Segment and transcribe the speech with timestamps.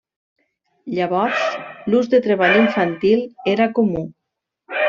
[0.99, 1.43] Llavors
[1.93, 3.23] l'ús de treball infantil
[3.55, 4.07] era comú.